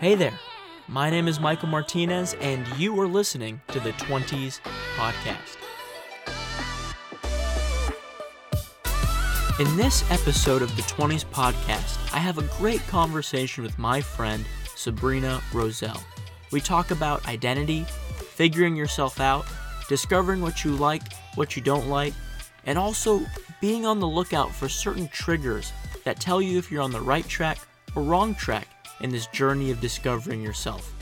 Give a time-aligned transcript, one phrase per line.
[0.00, 0.38] Hey there,
[0.86, 4.60] my name is Michael Martinez, and you are listening to the 20s
[4.94, 5.56] Podcast.
[9.58, 14.44] In this episode of the 20s Podcast, I have a great conversation with my friend
[14.76, 16.00] Sabrina Rosell.
[16.52, 17.84] We talk about identity,
[18.20, 19.46] figuring yourself out,
[19.88, 22.14] discovering what you like, what you don't like,
[22.66, 23.22] and also
[23.60, 25.72] being on the lookout for certain triggers
[26.04, 27.58] that tell you if you're on the right track
[27.96, 28.68] or wrong track
[29.00, 30.94] in this journey of discovering yourself.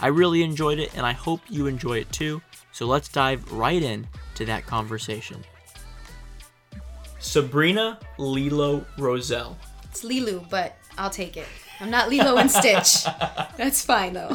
[0.00, 2.40] I really enjoyed it and I hope you enjoy it too.
[2.72, 5.44] So let's dive right in to that conversation.
[7.18, 9.56] Sabrina Lilo Rosell.
[9.84, 11.46] It's Lilu, but I'll take it.
[11.80, 13.04] I'm not Lilo and Stitch.
[13.56, 14.28] That's fine though.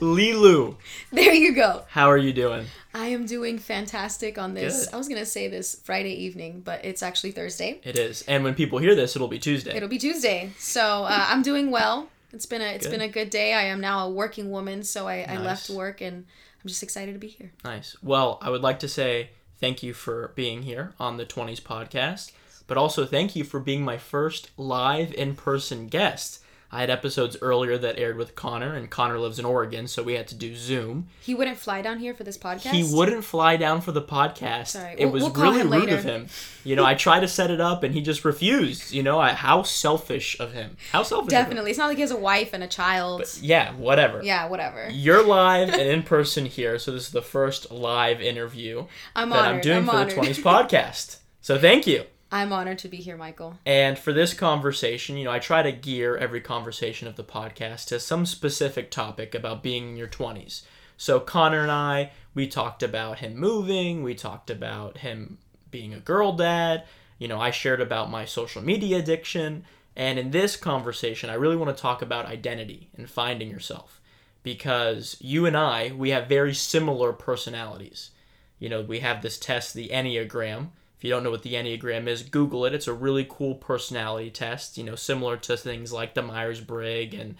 [0.00, 0.76] Lilu,
[1.12, 1.84] there you go.
[1.88, 2.66] how are you doing?
[2.94, 4.86] I am doing fantastic on this.
[4.86, 4.94] Good.
[4.94, 7.80] I was gonna say this Friday evening, but it's actually Thursday.
[7.84, 8.22] It is.
[8.22, 9.76] And when people hear this, it'll be Tuesday.
[9.76, 12.08] It'll be Tuesday, so uh, I'm doing well.
[12.36, 12.92] It's been a it's Good.
[12.92, 13.54] been a good day.
[13.54, 17.14] I am now a working woman, so I, I left work and I'm just excited
[17.14, 17.50] to be here.
[17.64, 17.96] Nice.
[18.02, 22.32] Well, I would like to say thank you for being here on the 20s podcast,
[22.66, 26.44] but also thank you for being my first live in person guest.
[26.72, 30.14] I had episodes earlier that aired with Connor, and Connor lives in Oregon, so we
[30.14, 31.06] had to do Zoom.
[31.20, 32.72] He wouldn't fly down here for this podcast.
[32.72, 34.68] He wouldn't fly down for the podcast.
[34.68, 34.94] Sorry.
[34.98, 36.26] It We'll- was we'll really rude of him.
[36.64, 38.92] You know, I tried to set it up, and he just refused.
[38.92, 40.76] You know, I, how selfish of him.
[40.90, 41.30] How selfish.
[41.30, 41.70] Definitely.
[41.70, 43.22] It's not like he has a wife and a child.
[43.40, 44.20] Yeah, whatever.
[44.24, 44.88] yeah, whatever.
[44.90, 49.38] You're live and in person here, so this is the first live interview I'm that
[49.44, 50.10] I'm doing I'm for honored.
[50.10, 51.18] the 20s podcast.
[51.40, 52.04] So thank you.
[52.30, 53.58] I'm honored to be here, Michael.
[53.64, 57.86] And for this conversation, you know, I try to gear every conversation of the podcast
[57.86, 60.62] to some specific topic about being in your 20s.
[60.96, 65.38] So Connor and I, we talked about him moving, we talked about him
[65.70, 66.84] being a girl dad,
[67.18, 71.56] you know, I shared about my social media addiction, and in this conversation, I really
[71.56, 74.00] want to talk about identity and finding yourself
[74.42, 78.10] because you and I, we have very similar personalities.
[78.58, 80.68] You know, we have this test, the Enneagram.
[80.96, 82.74] If you don't know what the Enneagram is, Google it.
[82.74, 87.14] It's a really cool personality test, you know, similar to things like the Myers Briggs
[87.18, 87.34] and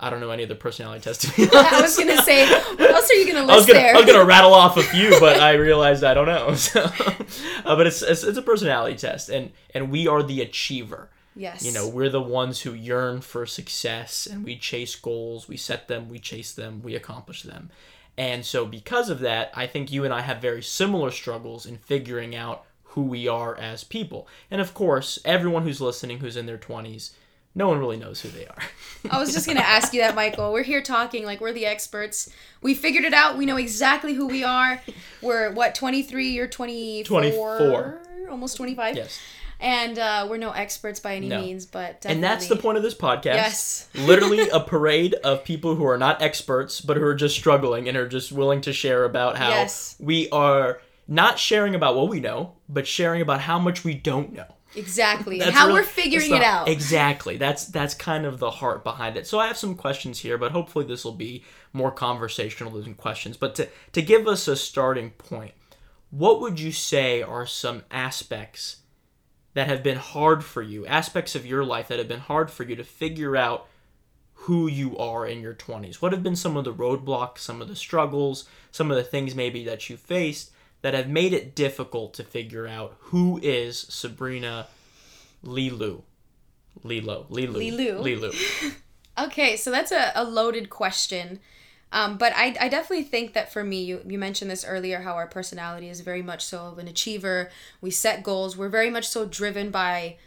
[0.00, 1.72] I don't know any other personality test to be honest.
[1.72, 3.94] I was gonna say, what else are you gonna list I was gonna, there?
[3.94, 6.54] I was gonna rattle off a few, but I realized I don't know.
[6.54, 11.10] So, uh, but it's, it's it's a personality test, and and we are the achiever.
[11.34, 11.64] yes.
[11.64, 15.88] You know, we're the ones who yearn for success and we chase goals, we set
[15.88, 17.70] them, we chase them, we accomplish them.
[18.16, 21.76] And so, because of that, I think you and I have very similar struggles in
[21.78, 22.64] figuring out
[22.98, 24.26] who we are as people.
[24.50, 27.12] And of course, everyone who's listening who's in their 20s,
[27.54, 28.58] no one really knows who they are.
[29.10, 30.52] I was just gonna ask you that, Michael.
[30.52, 32.28] We're here talking like we're the experts.
[32.60, 33.38] We figured it out.
[33.38, 34.80] We know exactly who we are.
[35.22, 37.04] We're what 23 or 24?
[37.04, 38.00] 24.
[38.30, 38.96] Almost 25.
[38.96, 39.20] yes.
[39.60, 41.40] And uh, we're no experts by any No.
[41.40, 43.24] means, but And that's the point of this podcast.
[43.24, 43.88] Yes.
[43.94, 47.96] Literally a parade of people who are not experts, but who are just struggling and
[47.96, 49.96] are just willing to share about how Yes.
[49.98, 54.34] we are not sharing about what we know, but sharing about how much we don't
[54.34, 54.54] know.
[54.76, 55.40] Exactly.
[55.40, 56.68] And how really- we're figuring it out.
[56.68, 57.38] Exactly.
[57.38, 59.26] That's that's kind of the heart behind it.
[59.26, 61.42] So I have some questions here, but hopefully this will be
[61.72, 63.38] more conversational than questions.
[63.38, 65.52] But to to give us a starting point,
[66.10, 68.78] what would you say are some aspects
[69.54, 72.64] that have been hard for you, aspects of your life that have been hard for
[72.64, 73.66] you to figure out
[74.42, 75.96] who you are in your 20s?
[75.96, 79.34] What have been some of the roadblocks, some of the struggles, some of the things
[79.34, 80.52] maybe that you faced
[80.82, 84.68] that have made it difficult to figure out who is Sabrina
[85.44, 86.02] Lilu?
[86.84, 87.26] Lilo.
[87.30, 87.54] Lilu.
[87.54, 88.02] Lilu.
[88.02, 88.74] Lilu.
[89.18, 91.40] Okay, so that's a, a loaded question.
[91.90, 95.14] Um, but I, I definitely think that for me, you, you mentioned this earlier, how
[95.14, 97.50] our personality is very much so of an achiever.
[97.80, 98.56] We set goals.
[98.56, 100.18] We're very much so driven by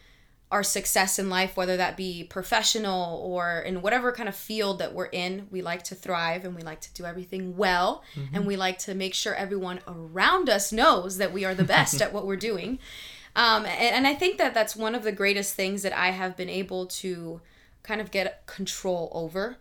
[0.52, 4.94] our success in life, whether that be professional or in whatever kind of field that
[4.94, 5.48] we're in.
[5.50, 8.04] We like to thrive and we like to do everything well.
[8.34, 12.02] And we like to make sure everyone around us knows that we are the best
[12.06, 12.80] at what we're doing.
[13.36, 16.36] Um, and, and I think that that's one of the greatest things that I have
[16.36, 17.40] been able to
[17.82, 19.58] kind of get control over.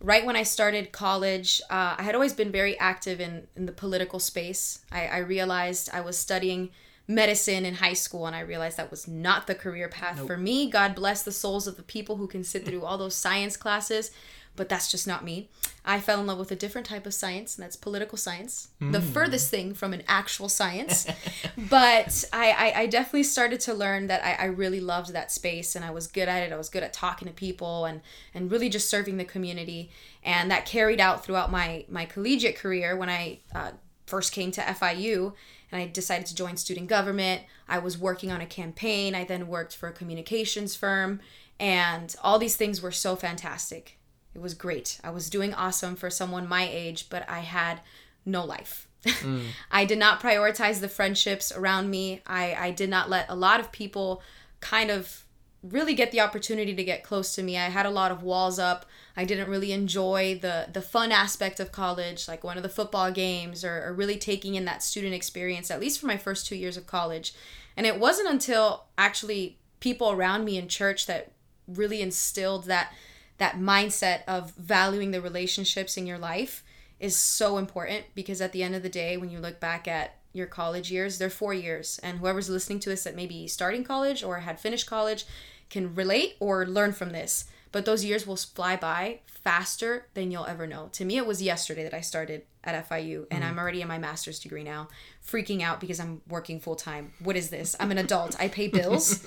[0.00, 3.72] Right when I started college, uh, I had always been very active in, in the
[3.72, 4.80] political space.
[4.90, 6.70] I, I realized I was studying
[7.10, 10.70] medicine in high school and I realized that was not the career path for me.
[10.70, 14.12] God bless the souls of the people who can sit through all those science classes,
[14.54, 15.48] but that's just not me.
[15.84, 19.00] I fell in love with a different type of science, and that's political science, the
[19.00, 21.06] furthest thing from an actual science.
[21.70, 25.74] but I, I, I definitely started to learn that I, I really loved that space
[25.74, 26.52] and I was good at it.
[26.52, 28.02] I was good at talking to people and,
[28.34, 29.90] and really just serving the community.
[30.22, 33.70] And that carried out throughout my, my collegiate career when I uh,
[34.06, 35.32] first came to FIU
[35.70, 37.42] and I decided to join student government.
[37.68, 39.14] I was working on a campaign.
[39.14, 41.20] I then worked for a communications firm,
[41.58, 43.98] and all these things were so fantastic.
[44.34, 45.00] It was great.
[45.02, 47.80] I was doing awesome for someone my age, but I had
[48.24, 48.86] no life.
[49.22, 49.46] Mm.
[49.70, 52.20] I did not prioritize the friendships around me.
[52.26, 54.22] I, I did not let a lot of people
[54.60, 55.24] kind of
[55.62, 57.58] really get the opportunity to get close to me.
[57.58, 58.86] I had a lot of walls up.
[59.16, 63.12] I didn't really enjoy the the fun aspect of college, like one of the football
[63.12, 66.56] games or, or really taking in that student experience, at least for my first two
[66.56, 67.34] years of college.
[67.76, 71.32] And it wasn't until actually people around me in church that
[71.66, 72.92] really instilled that
[73.38, 76.62] that mindset of valuing the relationships in your life
[76.98, 80.19] is so important because at the end of the day when you look back at
[80.32, 84.22] your college years they're four years and whoever's listening to this that maybe starting college
[84.22, 85.24] or had finished college
[85.68, 90.46] can relate or learn from this but those years will fly by faster than you'll
[90.46, 90.88] ever know.
[90.92, 93.46] To me, it was yesterday that I started at FIU, and mm.
[93.46, 94.88] I'm already in my master's degree now,
[95.26, 97.12] freaking out because I'm working full time.
[97.20, 97.74] What is this?
[97.80, 98.36] I'm an adult.
[98.38, 99.26] I pay bills.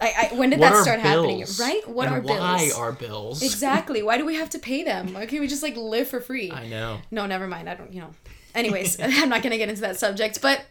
[0.00, 1.44] I, I, when did what that start happening?
[1.58, 1.88] Right?
[1.88, 2.38] What and are bills?
[2.40, 3.42] Why are bills?
[3.42, 4.02] Exactly.
[4.02, 5.14] Why do we have to pay them?
[5.14, 6.50] Why can't we just like live for free?
[6.50, 6.98] I know.
[7.10, 7.70] No, never mind.
[7.70, 7.92] I don't.
[7.92, 8.10] You know.
[8.54, 10.64] Anyways, I'm not gonna get into that subject, but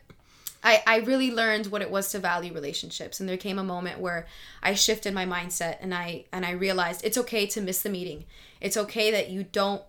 [0.64, 4.00] I, I really learned what it was to value relationships and there came a moment
[4.00, 4.28] where
[4.62, 8.26] I shifted my mindset and I and I realized it's okay to miss the meeting.
[8.62, 9.84] It's okay that you don't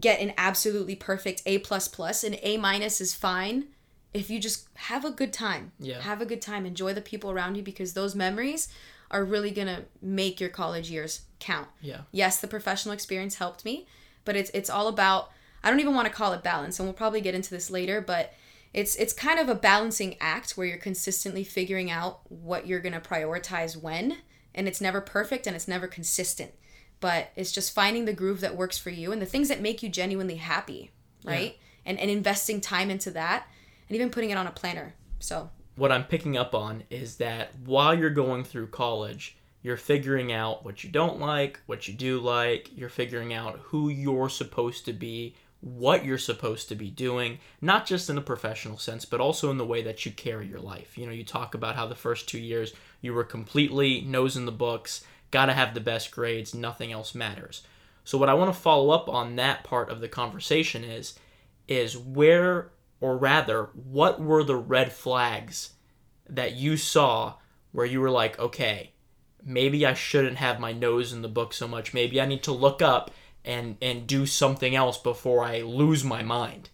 [0.00, 2.24] get an absolutely perfect A plus plus.
[2.24, 3.66] An A minus is fine
[4.12, 5.72] if you just have a good time.
[5.78, 6.00] Yeah.
[6.00, 6.66] Have a good time.
[6.66, 8.68] Enjoy the people around you because those memories
[9.10, 11.68] are really gonna make your college years count.
[11.80, 12.02] Yeah.
[12.10, 13.86] Yes, the professional experience helped me,
[14.24, 15.30] but it's it's all about
[15.62, 18.00] I don't even want to call it balance, and we'll probably get into this later,
[18.00, 18.32] but
[18.74, 22.92] it's it's kind of a balancing act where you're consistently figuring out what you're going
[22.92, 24.18] to prioritize when
[24.54, 26.52] and it's never perfect and it's never consistent
[27.00, 29.82] but it's just finding the groove that works for you and the things that make
[29.82, 30.90] you genuinely happy
[31.24, 31.90] right yeah.
[31.90, 33.46] and and investing time into that
[33.88, 37.50] and even putting it on a planner so what i'm picking up on is that
[37.64, 42.18] while you're going through college you're figuring out what you don't like what you do
[42.18, 47.38] like you're figuring out who you're supposed to be what you're supposed to be doing,
[47.60, 50.60] not just in a professional sense, but also in the way that you carry your
[50.60, 50.96] life.
[50.96, 54.46] You know, you talk about how the first two years you were completely nose in
[54.46, 57.62] the books, got to have the best grades, nothing else matters.
[58.04, 61.18] So what I want to follow up on that part of the conversation is
[61.66, 62.70] is where
[63.00, 65.74] or rather what were the red flags
[66.28, 67.34] that you saw
[67.72, 68.92] where you were like, okay,
[69.44, 71.94] maybe I shouldn't have my nose in the book so much.
[71.94, 73.10] Maybe I need to look up
[73.48, 76.68] and and do something else before I lose my mind?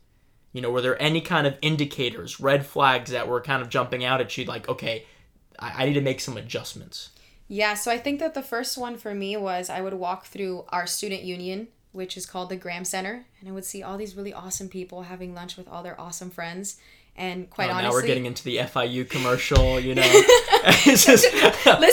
[0.53, 4.05] You know, were there any kind of indicators, red flags that were kind of jumping
[4.05, 5.05] out at you like, okay,
[5.59, 7.11] I, I need to make some adjustments?
[7.49, 10.65] Yeah, so I think that the first one for me was I would walk through
[10.71, 14.17] our student union, which is called the Graham Center, and I would see all these
[14.17, 16.77] really awesome people having lunch with all their awesome friends.
[17.17, 19.79] And oh, quite oh, honestly, now we're getting into the FIU commercial.
[19.79, 20.03] You know,
[20.83, 21.27] just,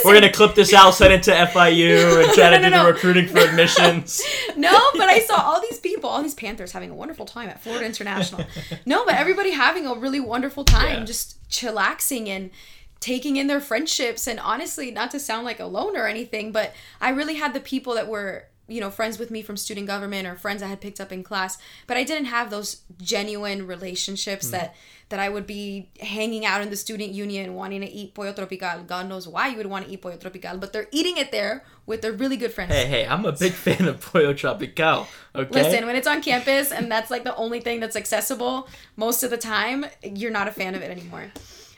[0.04, 2.70] we're gonna clip this out, send it to FIU, and try no, to no, do
[2.70, 2.84] no.
[2.84, 4.20] the recruiting for admissions.
[4.56, 7.62] no, but I saw all these people, all these Panthers, having a wonderful time at
[7.62, 8.44] Florida International.
[8.84, 11.04] no, but everybody having a really wonderful time, yeah.
[11.04, 12.50] just chillaxing and
[12.98, 14.26] taking in their friendships.
[14.26, 17.60] And honestly, not to sound like a loner or anything, but I really had the
[17.60, 20.80] people that were you know friends with me from student government or friends I had
[20.80, 24.52] picked up in class but I didn't have those genuine relationships mm.
[24.52, 24.74] that
[25.08, 28.82] that I would be hanging out in the student union wanting to eat pollo tropical.
[28.84, 31.64] God knows why you would want to eat pollo tropical but they're eating it there
[31.86, 32.72] with their really good friends.
[32.72, 35.62] Hey hey I'm a big fan of pollo tropical okay?
[35.62, 39.30] Listen when it's on campus and that's like the only thing that's accessible most of
[39.30, 41.32] the time you're not a fan of it anymore.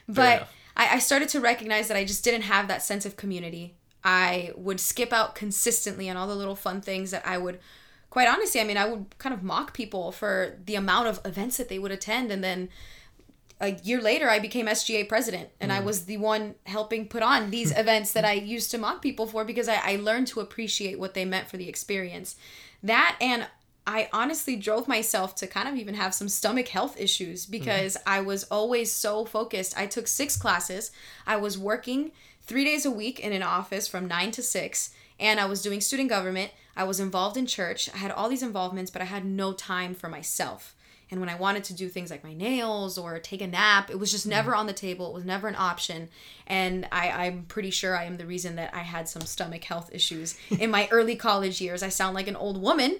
[0.07, 3.75] But I, I started to recognize that I just didn't have that sense of community
[4.05, 7.59] I would skip out consistently on all the little fun things that I would
[8.11, 11.57] quite honestly, I mean, I would kind of mock people for the amount of events
[11.57, 12.69] that they would attend and then
[13.61, 15.75] a year later I became SGA president and mm.
[15.75, 19.27] I was the one helping put on these events that I used to mock people
[19.27, 22.37] for because I, I learned to appreciate what they meant for the experience.
[22.83, 23.49] That and
[23.87, 28.03] I honestly drove myself to kind of even have some stomach health issues because mm.
[28.07, 29.77] I was always so focused.
[29.77, 30.91] I took six classes.
[31.27, 32.13] I was working
[32.47, 35.81] three days a week in an office from nine to six, and I was doing
[35.81, 36.53] student government.
[36.77, 37.89] I was involved in church.
[37.95, 40.75] I had all these involvements, but I had no time for myself.
[41.11, 43.99] And when I wanted to do things like my nails or take a nap, it
[43.99, 44.57] was just never mm.
[44.57, 45.09] on the table.
[45.09, 46.09] It was never an option.
[46.47, 49.91] And I, I'm pretty sure I am the reason that I had some stomach health
[49.93, 51.83] issues in my early college years.
[51.83, 52.97] I sound like an old woman,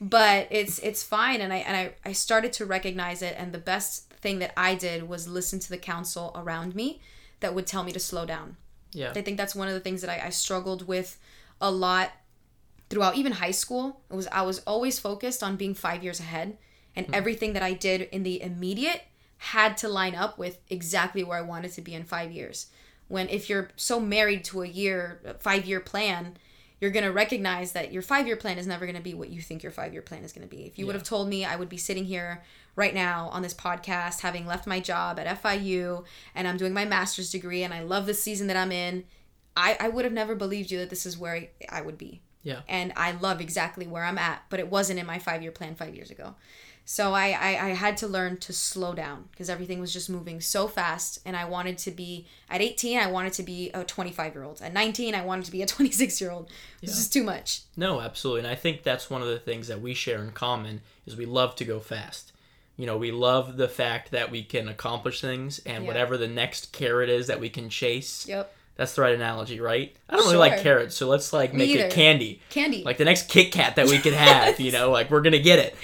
[0.00, 1.40] but it's it's fine.
[1.40, 3.34] And I and I, I started to recognize it.
[3.38, 7.00] And the best thing that I did was listen to the counsel around me
[7.40, 8.56] that would tell me to slow down
[8.92, 9.12] yeah.
[9.14, 11.18] I think that's one of the things that I, I struggled with
[11.60, 12.12] a lot
[12.88, 14.00] throughout even high school.
[14.10, 16.56] It was I was always focused on being five years ahead
[16.94, 17.14] and mm-hmm.
[17.14, 19.02] everything that I did in the immediate
[19.38, 22.66] had to line up with exactly where I wanted to be in five years.
[23.08, 26.36] When if you're so married to a year, five year plan,
[26.80, 29.28] you're going to recognize that your five year plan is never going to be what
[29.28, 30.64] you think your five year plan is going to be.
[30.64, 32.42] If you would have told me I would be sitting here
[32.76, 36.04] right now on this podcast, having left my job at FIU
[36.34, 39.04] and I'm doing my master's degree and I love the season that I'm in,
[39.56, 42.20] I, I would have never believed you that this is where I, I would be.
[42.42, 42.60] Yeah.
[42.68, 45.74] And I love exactly where I'm at, but it wasn't in my five year plan
[45.74, 46.34] five years ago.
[46.88, 50.40] So I, I, I had to learn to slow down because everything was just moving
[50.40, 51.18] so fast.
[51.26, 54.62] And I wanted to be, at 18, I wanted to be a 25 year old.
[54.62, 56.48] At 19, I wanted to be a 26 year old.
[56.80, 56.96] This Yeah.
[57.00, 57.62] is too much.
[57.76, 58.40] No, absolutely.
[58.42, 61.26] And I think that's one of the things that we share in common is we
[61.26, 62.30] love to go fast.
[62.76, 65.88] You know, we love the fact that we can accomplish things and Yeah.
[65.88, 68.26] whatever the next carrot is that we can chase.
[68.28, 68.52] Yep.
[68.76, 69.96] That's the right analogy, right?
[70.10, 70.62] I don't really like Sure.
[70.62, 71.84] carrots, so let's like Me make either.
[71.86, 72.42] it candy.
[72.50, 72.82] Candy.
[72.84, 75.58] Like the next Kit Kat that we could have, you know, like we're gonna get
[75.58, 75.74] it.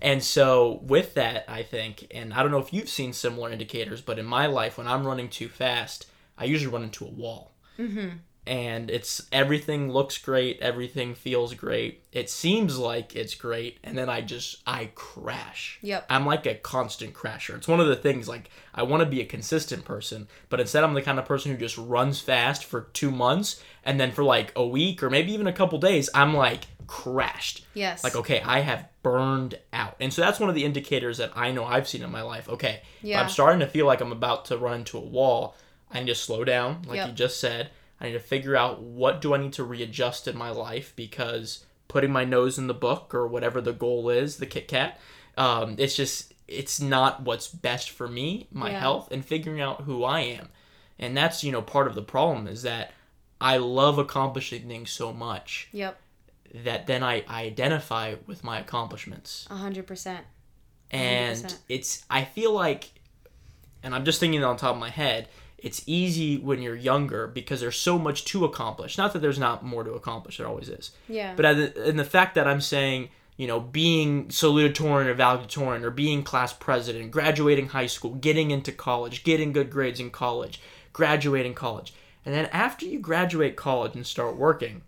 [0.00, 4.00] And so with that, I think, and I don't know if you've seen similar indicators,
[4.00, 6.06] but in my life, when I'm running too fast,
[6.38, 7.52] I usually run into a wall.
[7.78, 8.08] mm-hmm.
[8.48, 14.08] And it's everything looks great everything feels great it seems like it's great and then
[14.08, 16.06] i just i crash Yep.
[16.08, 19.20] i'm like a constant crasher it's one of the things like i want to be
[19.20, 22.82] a consistent person but instead i'm the kind of person who just runs fast for
[22.94, 26.32] two months and then for like a week or maybe even a couple days i'm
[26.34, 28.02] like crashed Yes.
[28.02, 31.52] like okay i have burned out and so that's one of the indicators that i
[31.52, 33.20] know i've seen in my life okay Yeah.
[33.20, 35.54] i'm starting to feel like i'm about to run into a wall
[35.90, 37.06] i need to slow down like Yep.
[37.08, 40.36] you just said i need to figure out what do i need to readjust in
[40.36, 44.46] my life because putting my nose in the book or whatever the goal is the
[44.46, 44.98] kit kat
[45.36, 48.80] um, it's just it's not what's best for me my Yeah.
[48.80, 50.48] health and figuring out who i am
[50.98, 52.92] and that's you know part of the problem is that
[53.40, 55.98] i love accomplishing things so much Yep.
[56.64, 59.46] that then I, I identify with my accomplishments.
[59.50, 60.24] A hundred percent.
[60.90, 62.90] And it's I feel like
[63.82, 65.28] and I'm just thinking on top of my head,
[65.58, 68.96] it's easy when you're younger because there's so much to accomplish.
[68.96, 70.92] Not that there's not more to accomplish, there always is.
[71.08, 71.34] Yeah.
[71.34, 76.22] But in the fact that I'm saying, you know, being salutatorian or valedictorian or being
[76.22, 80.60] class president, graduating high school, getting into college, getting good grades in college,
[80.92, 81.92] graduating college.
[82.24, 84.82] And then after you graduate college and start working,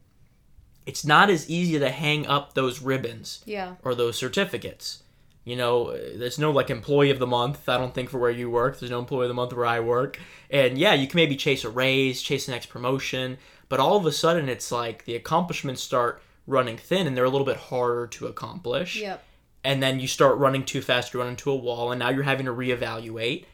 [0.86, 3.74] it's not as easy to hang up those ribbons yeah.
[3.82, 5.02] or those certificates.
[5.44, 7.68] You know, there's no like employee of the month.
[7.68, 8.78] I don't think for where you work.
[8.78, 10.18] There's no employee of the month where I work.
[10.50, 14.06] And yeah, you can maybe chase a raise, chase the next promotion, but all of
[14.06, 18.06] a sudden it's like the accomplishments start running thin and they're a little bit harder
[18.08, 18.96] to accomplish.
[18.96, 19.24] Yep.
[19.64, 22.22] And then you start running too fast, you run into a wall, and now you're
[22.22, 23.44] having to reevaluate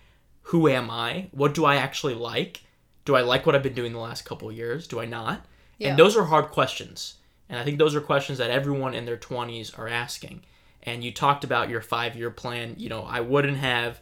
[0.47, 1.26] who am I?
[1.33, 2.62] What do I actually like?
[3.05, 4.87] Do I like what I've been doing the last couple of years?
[4.87, 5.45] Do I not?
[5.78, 5.90] Yeah.
[5.90, 7.14] And those are hard questions.
[7.49, 10.43] And I think those are questions that everyone in their 20s are asking.
[10.87, 12.75] And you talked about your five year plan.
[12.78, 14.00] You know, I wouldn't have,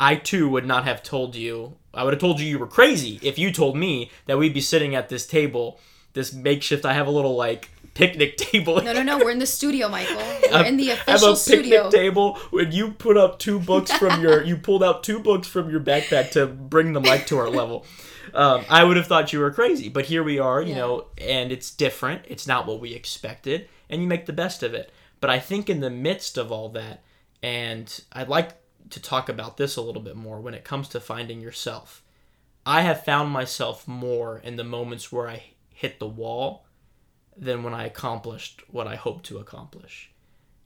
[0.00, 3.20] I too would not have told you, I would have told you you were crazy
[3.22, 5.78] if you told me that we'd be sitting at this table,
[6.12, 8.82] this makeshift, I have a little like picnic table.
[8.82, 9.18] No, no, no.
[9.18, 10.16] We're in the studio, Michael.
[10.52, 11.90] We're in the official I have a picnic studio.
[11.90, 15.70] table when you put up two books from your you pulled out two books from
[15.70, 17.86] your backpack to bring the mic to our level.
[18.34, 20.78] Um, I would have thought you were crazy, but here we are, you Yeah.
[20.78, 22.22] know, and it's different.
[22.26, 24.90] It's not what we expected, and you make the best of it.
[25.24, 27.02] But I think in the midst of all that,
[27.42, 28.50] and I'd like
[28.90, 32.02] to talk about this a little bit more when it comes to finding yourself.
[32.66, 36.66] I have found myself more in the moments where I hit the wall
[37.38, 40.10] than when I accomplished what I hoped to accomplish.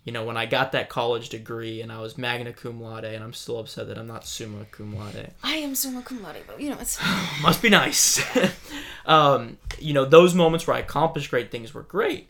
[0.02, 3.22] You know, when I got that college degree and I was magna cum laude, and
[3.22, 5.34] I'm still upset that I'm not summa cum laude.
[5.40, 6.98] I am summa cum laude, but you know it's.
[7.42, 8.20] Must be nice.
[9.06, 12.28] um, you know, those moments where I accomplished great things were great.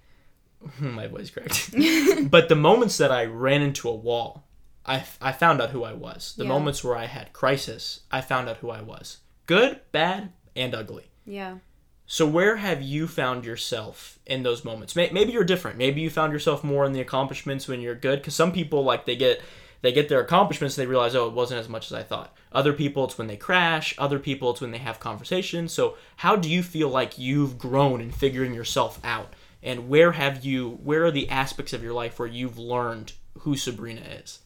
[0.79, 1.71] Hmm, my voice cracked.
[2.31, 4.45] but the moments that I ran into a wall,
[4.85, 6.35] I, I found out who I was.
[6.37, 6.49] The Yeah.
[6.51, 9.19] moments where I had crisis, I found out who I was.
[9.47, 11.11] Good, bad, and ugly.
[11.25, 11.59] Yeah.
[12.07, 14.97] So where have you found yourself in those moments?
[14.97, 15.77] Maybe you're different.
[15.77, 18.21] Maybe you found yourself more in the accomplishments when you're good.
[18.21, 19.43] Because some people like they get
[19.83, 22.35] they get their accomplishments and they realize oh it wasn't as much as I thought.
[22.51, 23.95] Other people it's when they crash.
[23.99, 25.73] Other people it's when they have conversations.
[25.75, 29.35] So how do you feel like you've grown in figuring yourself out?
[29.63, 30.79] And where have you?
[30.83, 34.41] Where are the aspects of your life where you've learned who Sabrina is?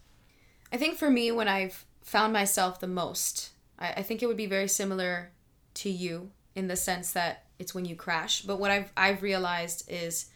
[0.73, 4.37] I think for me, when I've found myself the most, I, I think it would
[4.37, 5.31] be very similar
[5.75, 8.43] to you in the sense that it's when you crash.
[8.43, 10.27] But what I've I've realized is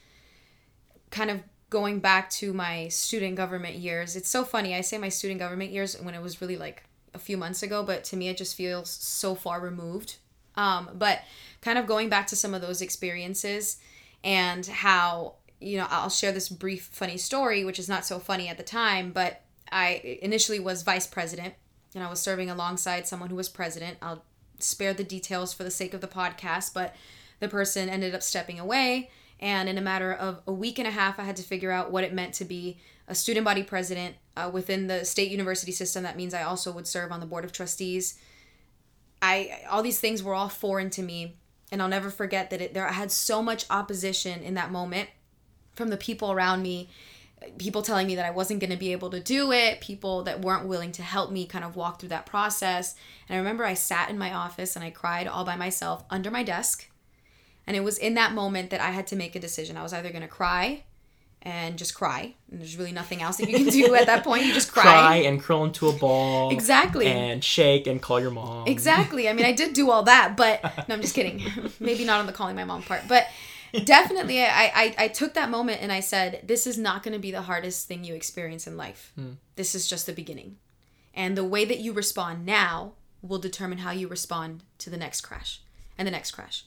[1.11, 1.40] kind of
[1.71, 4.16] going back to my student government years.
[4.16, 4.75] It's so funny.
[4.75, 7.83] I say my student government years when it was really like a few months ago,
[7.83, 10.16] but to me it just feels so far removed.
[10.54, 11.23] Um, but
[11.61, 13.78] kind of going back to some of those experiences
[14.25, 18.49] and how you know I'll share this brief funny story, which is not so funny
[18.49, 21.54] at the time, but I initially was vice president
[21.94, 23.99] and I was serving alongside someone who was president.
[24.02, 24.25] I'll
[24.58, 26.94] spare the details for the sake of the podcast, but
[27.40, 30.90] the person ended up stepping away And in a matter of a week and a
[30.90, 34.16] half, I had to figure out what it meant to be a student body president
[34.37, 36.02] uh, within the state university system.
[36.02, 38.18] That means I also would serve on the board of trustees.
[39.20, 41.37] I all these things were all foreign to me,
[41.73, 45.08] and I'll never forget that it, there I had so much opposition in that moment
[45.75, 46.88] from the people around me
[47.58, 50.40] people telling me that I wasn't going to be able to do it, people that
[50.40, 52.94] weren't willing to help me kind of walk through that process.
[53.28, 56.30] And I remember I sat in my office and I cried all by myself under
[56.30, 56.90] my desk.
[57.66, 59.76] And it was in that moment that I had to make a decision.
[59.76, 60.85] I was either going to cry
[61.43, 62.35] and just cry.
[62.50, 64.45] And there's really nothing else that you can do at that point.
[64.45, 64.83] You just cry.
[64.83, 66.50] Cry and curl into a ball.
[66.50, 67.07] Exactly.
[67.07, 68.66] And shake and call your mom.
[68.66, 69.28] Exactly.
[69.28, 71.43] I mean, I did do all that, but no, I'm just kidding.
[71.81, 73.02] Maybe not on the calling my mom part.
[73.09, 73.26] But
[73.85, 77.19] definitely I, I i took that moment and i said this is not going to
[77.19, 79.33] be the hardest thing you experience in life Hmm.
[79.57, 80.57] this is just the beginning
[81.12, 85.23] and the way that you respond now will determine how you respond to the next
[85.23, 85.61] crash
[85.99, 86.64] and the next crash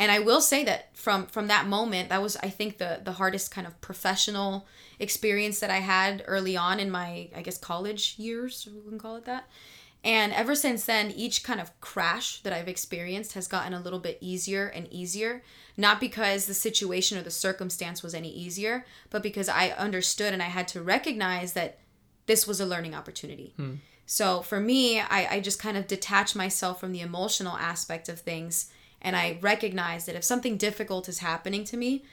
[0.00, 3.12] and i will say that from from that moment that was i think the the
[3.12, 4.66] hardest kind of professional
[4.98, 9.14] experience that i had early on in my i guess college years we can call
[9.14, 9.48] it that
[10.02, 13.98] and ever since then, each kind of crash that I've experienced has gotten a little
[13.98, 15.42] bit easier and easier.
[15.76, 20.42] Not because the situation or the circumstance was any easier, but because I understood and
[20.42, 21.78] I had to recognize that
[22.26, 23.52] this was a learning opportunity.
[23.56, 23.74] Hmm.
[24.06, 28.20] So for me, I, I just kind of detach myself from the emotional aspect of
[28.20, 28.70] things.
[29.02, 32.04] And I recognize that if something difficult is happening to me,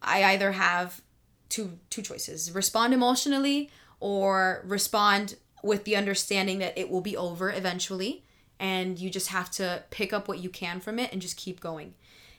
[0.00, 1.02] I either have
[1.48, 7.50] two two choices respond emotionally or respond with the understanding that it will be over
[7.50, 8.24] eventually
[8.58, 11.60] and you just have to pick up what you can from it and just keep
[11.60, 11.94] going.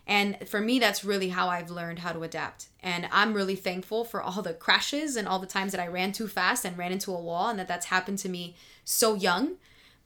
[0.07, 2.67] And for me that's really how i've learned how to adapt.
[2.81, 6.11] And i'm really thankful for all the crashes and all the times that i ran
[6.11, 9.55] too fast and ran into a wall and that that's happened to me so young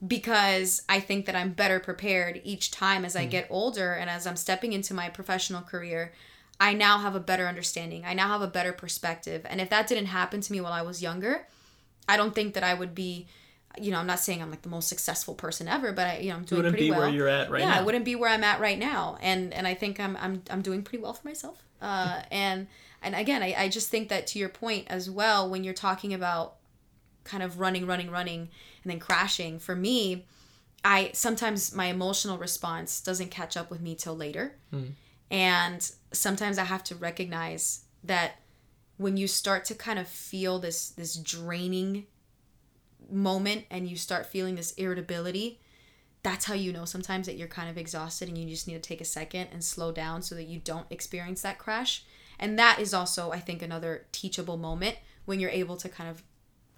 [0.05, 4.25] because I think that I'm better prepared each time as I get older and as
[4.25, 6.13] I'm stepping into my professional career.
[6.59, 8.03] I now have a better understanding.
[8.05, 9.45] I now have a better perspective.
[9.49, 11.47] And if that didn't happen to me while I was younger,
[12.07, 13.27] I don't think that I would be,
[13.79, 16.29] you know, I'm not saying I'm like the most successful person ever, but I, you
[16.29, 17.01] know, I'm doing wouldn't pretty be well.
[17.01, 17.79] where you're at right yeah, now.
[17.79, 19.17] I wouldn't be where I'm at right now.
[19.21, 21.63] And and I think I'm I'm I'm doing pretty well for myself.
[21.81, 22.67] Uh, and
[23.01, 26.13] and again, I, I just think that to your point as well, when you're talking
[26.13, 26.55] about
[27.29, 28.49] kind of running, running, running,
[28.83, 30.25] and then crashing, for me,
[30.83, 34.55] I sometimes my emotional response doesn't catch up with me till later.
[34.71, 34.89] Hmm.
[35.29, 38.39] And sometimes I have to recognize that
[38.97, 42.07] when you start to kind of feel this this draining
[43.11, 45.59] moment and you start feeling this irritability,
[46.23, 48.79] that's how you know sometimes that you're kind of exhausted and you just need to
[48.79, 52.03] take a second and slow down so that you don't experience that crash.
[52.39, 56.23] And that is also, I think, another teachable moment when you're able to kind of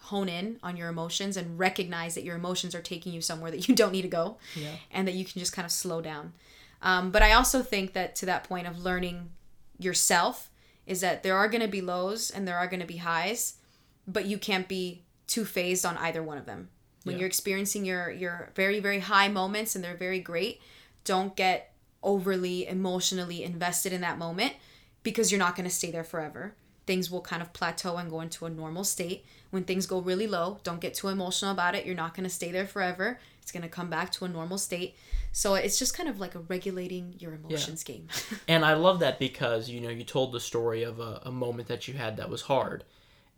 [0.05, 3.67] hone in on your emotions and recognize that your emotions are taking you somewhere that
[3.67, 4.75] you don't need to go Yeah.
[4.91, 6.33] and that you can just kind of slow down.
[6.81, 9.29] Um, but I also think that to that point of learning
[9.77, 10.49] yourself
[10.85, 13.55] is that there are going to be lows and there are going to be highs,
[14.07, 16.69] but you can't be too phased on either one of them.
[17.03, 17.21] When Yeah.
[17.21, 20.61] you're experiencing your your very very high moments and they're very great,
[21.03, 24.53] don't get overly emotionally invested in that moment
[25.03, 26.53] because you're not going to stay there forever.
[26.91, 29.23] Things will kind of plateau and go into a normal state.
[29.49, 31.86] When things go really low, don't get too emotional about it.
[31.86, 33.17] You're not going to stay there forever.
[33.41, 34.97] It's going to come back to a normal state.
[35.32, 38.10] So it's just kind of like a regulating your emotions game.
[38.49, 41.69] And I love that because you know you told the story of a, a moment
[41.69, 42.84] that you had that was hard,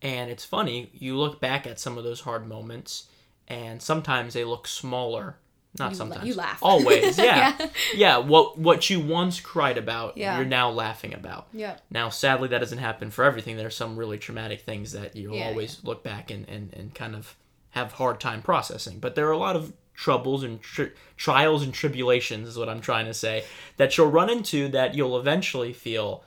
[0.01, 3.09] and it's funny you look back at some of those hard moments,
[3.47, 5.37] and sometimes they look smaller.
[5.79, 6.27] Not You la- sometimes.
[6.27, 6.59] you laugh.
[6.61, 7.55] Always, yeah.
[7.59, 7.67] Yeah.
[7.95, 8.17] yeah.
[8.17, 10.35] What what you once cried about, Yeah.
[10.37, 11.47] you're now laughing about.
[11.51, 11.77] yeah.
[11.89, 13.57] Now, sadly, that doesn't happen for everything.
[13.57, 17.15] There's some really traumatic things that you'll Yeah, always look back and, and, and kind
[17.15, 17.35] of
[17.71, 18.99] have hard time processing.
[18.99, 22.81] But there are a lot of troubles and tri- trials and tribulations, is what I'm
[22.81, 23.43] trying to say,
[23.77, 26.23] that you'll run into that you'll eventually feel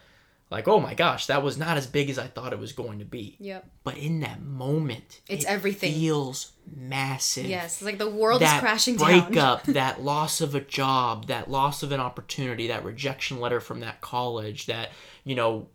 [0.50, 3.00] like, oh my gosh, that was not as big as I thought it was going
[3.00, 3.36] to be.
[3.40, 3.68] Yep.
[3.82, 5.92] But in that moment, It's it everything.
[5.92, 7.76] feels massive Yes.
[7.76, 9.10] It's like the world that is crashing down.
[9.10, 13.60] That breakup, that loss of a job, that loss of an opportunity, that rejection letter
[13.60, 14.90] from that college, that
[15.24, 15.68] you know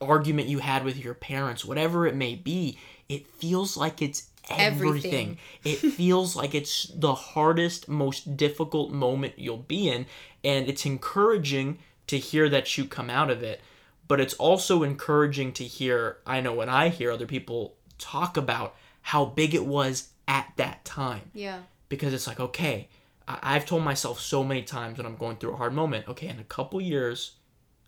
[0.00, 5.38] argument you had with your parents, whatever it may be, it feels like it's everything.
[5.64, 5.84] Everything.
[5.86, 10.06] it feels like it's the hardest, most difficult moment you'll be in,
[10.44, 13.60] and it's encouraging to hear that you come out of it.
[14.08, 18.74] But it's also encouraging to hear, I know when I hear other people talk about
[19.02, 21.60] how big it was at that time yeah.
[21.88, 22.88] because it's like okay
[23.28, 26.26] I- i've told myself so many times when i'm going through a hard moment okay
[26.26, 27.35] in a couple years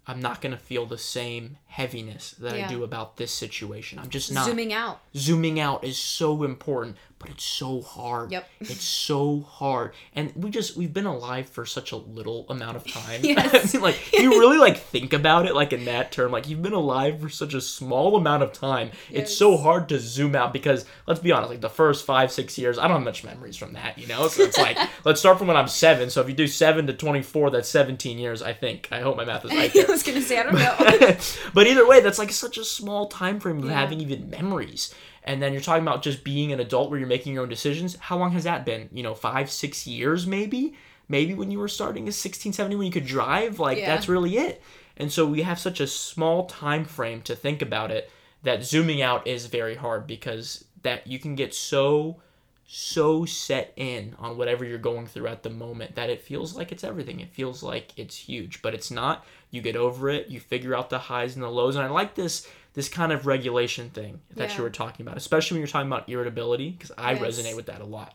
[0.08, 2.64] I'm not going to feel the same heaviness that Yeah.
[2.66, 3.98] I do about this situation.
[3.98, 4.46] I'm just not.
[4.46, 5.00] Zooming out.
[5.14, 8.32] Zooming out is so important, but it's so hard.
[8.32, 8.48] Yep.
[8.60, 9.92] It's so hard.
[10.14, 13.20] And we just we've been alive for such a little amount of time.
[13.28, 13.74] Yes.
[13.74, 16.32] I mean, like you really like think about it like in that term.
[16.32, 18.90] Like you've been alive for such a small amount of time.
[19.10, 22.56] It's so hard to zoom out because let's be honest, like the first five, six
[22.56, 24.28] years, I don't have much memories from that, you know?
[24.28, 26.08] So it's like let's start from when I'm seven.
[26.08, 28.88] So if you do seven to twenty four, that's seventeen years, I think.
[28.90, 29.97] I hope my math is right there.
[29.98, 31.16] Was gonna say I don't know.
[31.54, 33.72] but either way, that's like such a small time frame of Yeah.
[33.80, 34.94] having even memories.
[35.24, 37.96] And then you're talking about just being an adult where you're making your own decisions.
[37.96, 38.88] How long has that been?
[38.92, 40.74] You know, five, six years maybe?
[41.08, 43.58] Maybe when you were starting at 16, 17 when you could drive.
[43.58, 43.86] Like, Yeah.
[43.86, 44.62] that's really it.
[44.96, 48.10] And so we have such a small time frame to think about it
[48.42, 52.20] that zooming out is very hard because that you can get so
[52.70, 56.70] so set in on whatever you're going through at the moment that it feels like
[56.70, 57.18] it's everything.
[57.18, 59.24] It feels like it's huge, but it's not.
[59.50, 61.76] You get over it, you figure out the highs and the lows.
[61.76, 64.56] And I like this this kind of regulation thing that Yeah.
[64.58, 67.22] you were talking about, especially when you're talking about irritability because I Yes.
[67.22, 68.14] resonate with that a lot.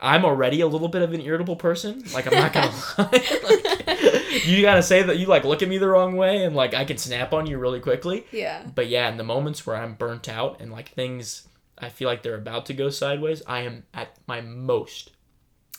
[0.00, 2.02] I'm already a little bit of an irritable person.
[2.12, 3.08] Like I'm not gonna lie.
[3.44, 6.74] Like, you gotta say that you like look at me the wrong way and like
[6.74, 8.26] I can snap on you really quickly.
[8.32, 8.64] yeah.
[8.74, 11.46] But yeah, in the moments where I'm burnt out and like things
[11.78, 15.10] I feel like they're about to go sideways, I am at my most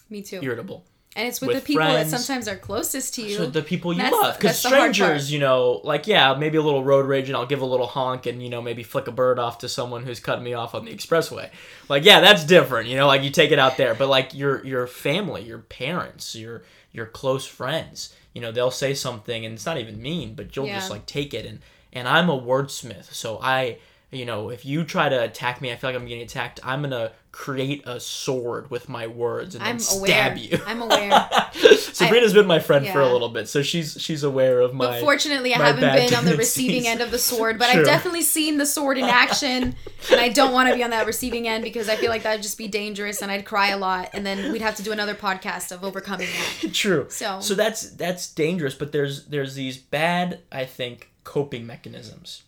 [0.10, 0.40] Me too.
[0.44, 0.86] irritable.
[1.16, 2.12] and it's with, with the people friends.
[2.12, 3.38] that sometimes are closest to you.
[3.38, 6.58] So the people you love, because that's the hard strangers, you know, like yeah, maybe
[6.58, 9.08] a little road rage, and I'll give a little honk, and you know, maybe flick
[9.08, 11.50] a bird off to someone who's cutting me off on the expressway.
[11.90, 13.96] Like yeah, that's different, you know, like you take it out there.
[13.96, 18.94] But like your your family, your parents, your your close friends, you know, they'll say
[18.94, 21.48] something, and it's not even mean, but you'll just like take it.
[21.48, 21.60] And
[21.92, 23.80] and I'm a wordsmith, so I.
[24.10, 26.62] You know, if you try to attack me, I feel like I'm getting attacked.
[26.64, 30.08] I'm gonna create a sword with my words and I'm then aware.
[30.08, 30.60] stab you.
[30.66, 31.30] I'm aware.
[31.78, 34.86] Sabrina's been my friend for a little bit, so she's she's aware of my.
[34.86, 37.60] But fortunately, I my haven't been on the receiving end of the sword.
[37.60, 37.68] But.
[37.68, 39.76] I've definitely seen the sword in action,
[40.10, 42.42] and I don't want to be on that receiving end because I feel like that'd
[42.42, 45.16] just be dangerous, and I'd cry a lot, and then we'd have to do another
[45.16, 46.30] podcast of overcoming
[46.62, 46.72] that.
[46.74, 47.08] True.
[47.10, 52.44] So- so that's that's dangerous, but there's there's these bad, I think, coping mechanisms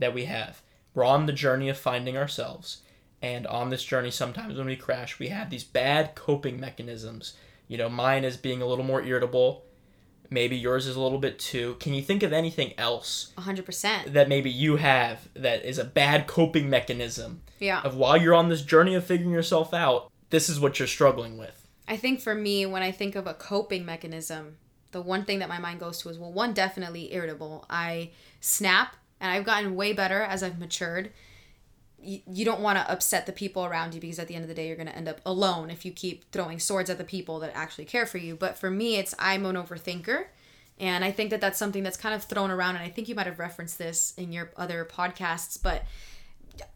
[0.00, 0.60] that we have.
[0.96, 2.78] We're on the journey of finding ourselves,
[3.20, 7.34] and on this journey, sometimes when we crash, we have these bad coping mechanisms.
[7.68, 9.62] You know, mine is being a little more irritable.
[10.30, 11.76] Maybe yours is a little bit too.
[11.80, 14.14] Can you think of anything else 100%.
[14.14, 17.82] that maybe you have that is a bad coping mechanism Yeah.
[17.82, 21.36] of while you're on this journey of figuring yourself out, this is what you're struggling
[21.36, 21.68] with.
[21.86, 24.56] I think for me, when I think of a coping mechanism,
[24.92, 27.66] the one thing that my mind goes to is well, one, definitely irritable.
[27.68, 31.12] I snap, and I've gotten way better as I've matured.
[32.00, 34.48] You, you don't want to upset the people around you because at the end of
[34.48, 37.04] the day, you're going to end up alone if you keep throwing swords at the
[37.04, 38.36] people that actually care for you.
[38.36, 40.26] But for me, it's I'm an overthinker.
[40.78, 42.76] And I think that that's something that's kind of thrown around.
[42.76, 45.84] And I think you might have referenced this in your other podcasts, but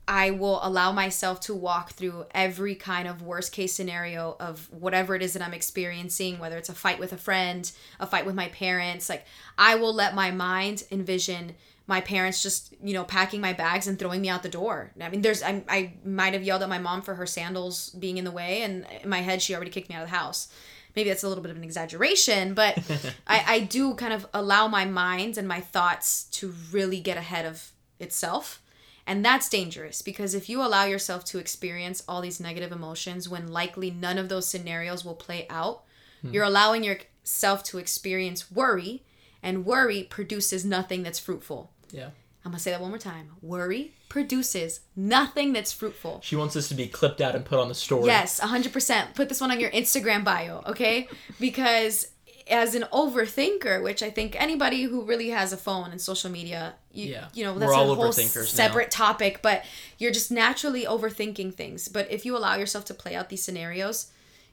[0.08, 5.14] I will allow myself to walk through every kind of worst case scenario of whatever
[5.14, 8.34] it is that I'm experiencing, whether it's a fight with a friend, a fight with
[8.34, 9.08] my parents.
[9.08, 9.24] Like,
[9.56, 11.54] I will let my mind envision
[11.90, 14.92] my parents just, you know, packing my bags and throwing me out the door.
[15.00, 18.16] I mean, there's, I, I might have yelled at my mom for her sandals being
[18.16, 20.46] in the way, and in my head, she already kicked me out of the house.
[20.94, 22.78] Maybe that's a little bit of an exaggeration, but
[23.26, 27.44] I, I do kind of allow my mind and my thoughts to really get ahead
[27.44, 28.62] of itself.
[29.04, 33.48] And that's dangerous because if you allow yourself to experience all these negative emotions when
[33.48, 35.82] likely none of those scenarios will play out,
[36.22, 36.32] hmm.
[36.32, 39.02] you're allowing yourself to experience worry,
[39.42, 41.72] and worry produces nothing that's fruitful.
[41.92, 42.10] Yeah.
[42.44, 43.30] I'm gonna say that one more time.
[43.42, 46.20] Worry produces nothing that's fruitful.
[46.24, 48.06] She wants this to be clipped out and put on the story.
[48.06, 49.14] Yes, 100%.
[49.14, 51.06] Put this one on your Instagram bio, okay?
[51.38, 52.08] Because
[52.48, 56.74] as an overthinker, which I think anybody who really has a phone and social media,
[56.92, 57.28] you, Yeah.
[57.34, 58.42] you know, We're that's all a whole overthinkers now.
[58.44, 59.64] separate topic, but
[59.98, 61.86] you're just naturally overthinking things.
[61.88, 64.06] But if you allow yourself to play out these scenarios,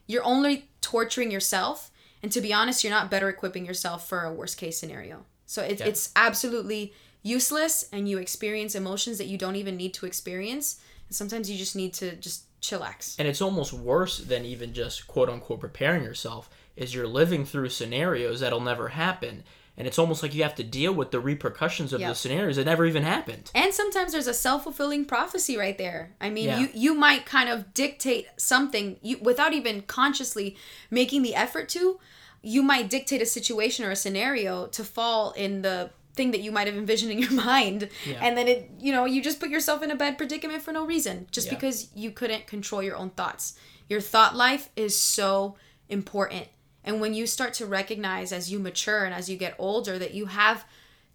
[0.06, 1.90] you're only torturing yourself.
[2.22, 5.24] And to be honest, you're not better equipping yourself for a worst case scenario.
[5.46, 5.86] So it, Yeah.
[5.86, 10.80] it's absolutely useless, and you experience emotions that you don't even need to experience.
[11.08, 13.16] And sometimes you just need to just chillax.
[13.18, 17.68] And it's almost worse than even just quote unquote preparing yourself is you're living through
[17.70, 19.42] scenarios that'll never happen.
[19.76, 22.10] And it's almost like you have to deal with the repercussions of Yep.
[22.10, 23.50] those scenarios that never even happened.
[23.54, 26.14] And sometimes there's a self-fulfilling prophecy right there.
[26.20, 26.58] I mean, Yeah.
[26.60, 30.56] you you might kind of dictate something you without even consciously
[30.90, 32.00] making the effort to.
[32.42, 36.52] You might dictate a situation or a scenario to fall in the thing that you
[36.52, 37.88] might have envisioned in your mind.
[38.04, 38.18] Yeah.
[38.20, 40.84] And then it, you know, you just put yourself in a bad predicament for no
[40.84, 41.54] reason just Yeah.
[41.54, 43.58] because you couldn't control your own thoughts.
[43.88, 45.56] Your thought life is so
[45.88, 46.48] important.
[46.84, 50.12] And when you start to recognize as you mature and as you get older that
[50.14, 50.66] you have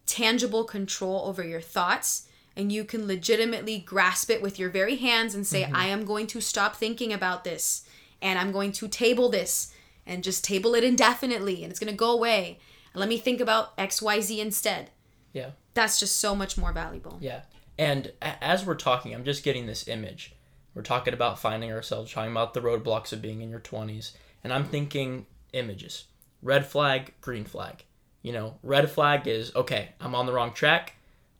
[0.05, 5.35] tangible control over your thoughts and you can legitimately grasp it with your very hands
[5.35, 5.75] and say, mm-hmm.
[5.75, 7.85] I am going to stop thinking about this
[8.21, 9.73] and I'm going to table this
[10.05, 12.59] and just table it indefinitely and it's going to go away.
[12.93, 14.91] Let me think about XYZ instead.
[15.34, 15.52] Yeah.
[15.74, 17.17] That's just so much more valuable.
[17.19, 17.41] Yeah.
[17.78, 20.36] And as we're talking, I'm just getting this image.
[20.76, 24.12] We're talking about finding ourselves, talking about the roadblocks of being in your 20s.
[24.43, 26.06] And I'm thinking images
[26.41, 27.84] red flag, green flag.
[28.22, 30.96] You know, red flag is okay, I'm on the wrong track.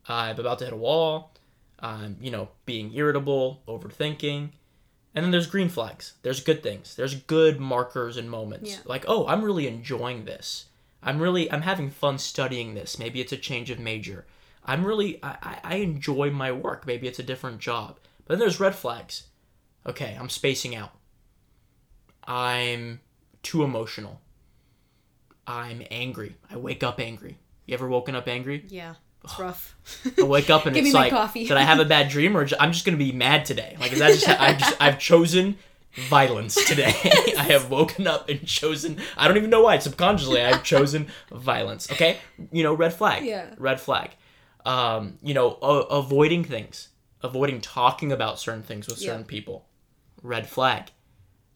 [0.08, 1.32] I'm about to hit a wall.
[1.78, 4.50] I'm, you know, being irritable, overthinking.
[5.14, 6.14] And then there's green flags.
[6.22, 6.96] There's good things.
[6.96, 8.70] There's good markers and moments.
[8.70, 8.78] Yeah.
[8.84, 10.66] Like, oh, I'm really enjoying this.
[11.04, 12.98] I'm really I'm having fun studying this.
[12.98, 14.26] Maybe it's a change of major.
[14.64, 16.86] I'm really I, I- I enjoy my work.
[16.86, 17.98] Maybe it's a different job.
[18.24, 19.24] But then there's red flags.
[19.86, 20.92] Okay, I'm spacing out.
[22.26, 23.00] I'm
[23.42, 24.20] too emotional.
[25.46, 26.36] I'm angry.
[26.50, 27.38] I wake up angry.
[27.66, 28.64] You ever woken up angry?
[28.68, 28.94] Yeah.
[29.22, 29.74] It's rough.
[30.18, 32.72] I wake up and Give it's like, did I have a bad dream or I'm
[32.72, 33.76] just gonna be mad today?
[33.80, 35.56] Like, is that just I've just I've chosen
[36.08, 36.94] violence today.
[37.38, 38.98] I have woken up and chosen.
[39.16, 39.78] I don't even know why.
[39.78, 41.90] Subconsciously, I've chosen violence.
[41.92, 42.18] Okay,
[42.52, 43.24] you know, red flag.
[43.24, 43.54] Yeah.
[43.58, 44.10] Red flag.
[44.64, 46.88] Um, you know, a- avoiding things,
[47.22, 49.10] avoiding talking about certain things with Yeah.
[49.10, 49.66] certain people.
[50.22, 50.90] Red flag.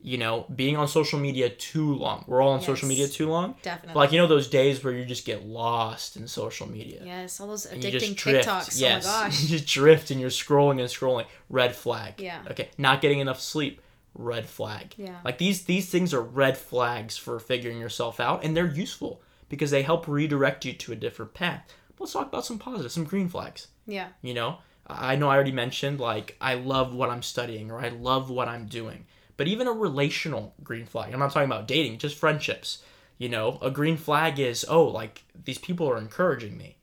[0.01, 2.25] You know, being on social media too long.
[2.29, 3.57] We're all on social media too long.
[3.63, 3.99] Definitely.
[3.99, 7.49] Like you know those days where you just get lost in social media yes, all
[7.49, 8.15] those addicting.
[8.15, 8.81] TikToks.
[8.81, 9.43] Yes, Oh my gosh.
[9.43, 11.27] you just drift and you're scrolling and scrolling.
[11.51, 12.21] Red flag.
[12.21, 12.39] Yeah.
[12.49, 12.69] Okay.
[12.79, 13.81] Not getting enough sleep.
[14.19, 14.95] Red flag.
[14.99, 15.21] Yeah.
[15.25, 19.71] Like these these things are red flags for figuring yourself out, and they're useful because
[19.71, 21.73] they help redirect you to a different path.
[21.99, 23.69] Let's talk about some positives, some green flags.
[23.87, 24.09] Yeah.
[24.21, 27.79] You know, I I know I already mentioned like I love what I'm studying or
[27.81, 31.13] I love what I'm doing, but even a relational green flag.
[31.13, 32.83] I'm not talking about dating, just friendships.
[33.19, 36.77] You know, a green flag is oh like these people are encouraging me.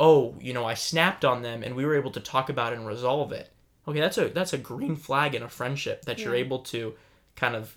[0.00, 2.78] Oh, you know, I snapped on them and we were able to talk about it
[2.78, 3.50] and resolve it.
[3.88, 6.40] Okay, that's a that's a green flag in a friendship that you're Yeah.
[6.44, 6.94] able to
[7.36, 7.76] kind of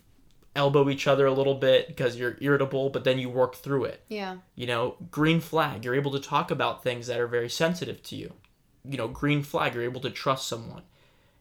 [0.56, 4.02] elbow each other a little bit because you're irritable, but then you work through it
[4.10, 4.38] Yeah.
[4.56, 8.16] you know green flag you're able to talk about things that are very sensitive to
[8.16, 8.34] you
[8.84, 10.82] you know green flag you're able to trust someone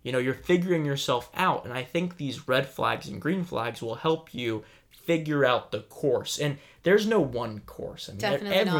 [0.02, 3.80] you know you're figuring yourself out and i think these red flags and green flags
[3.80, 8.64] will help you figure out the course and there's no one course i mean Definitely
[8.66, 8.74] not.